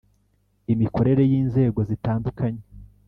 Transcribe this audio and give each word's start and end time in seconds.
Imikorere 0.73 1.21
y’ 1.31 1.33
inzego 1.41 1.79
zitandukanye 1.89 2.63